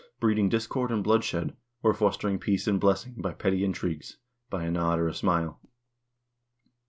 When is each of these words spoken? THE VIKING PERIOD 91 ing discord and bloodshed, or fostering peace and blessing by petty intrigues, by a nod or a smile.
THE 0.01 0.07
VIKING 0.13 0.17
PERIOD 0.19 0.43
91 0.45 0.45
ing 0.45 0.49
discord 0.49 0.91
and 0.91 1.03
bloodshed, 1.03 1.57
or 1.83 1.93
fostering 1.93 2.39
peace 2.39 2.65
and 2.67 2.79
blessing 2.79 3.13
by 3.19 3.33
petty 3.33 3.63
intrigues, 3.63 4.17
by 4.49 4.63
a 4.63 4.71
nod 4.71 4.97
or 4.97 5.07
a 5.07 5.13
smile. 5.13 5.61